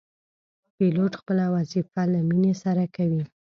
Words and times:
پیلوټ 0.75 1.13
خپل 1.21 1.37
وظیفه 1.55 2.01
له 2.13 2.19
مینې 2.29 2.53
سره 2.63 2.83
کوي. 2.95 3.23